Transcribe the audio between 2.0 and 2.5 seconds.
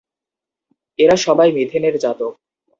জাতক।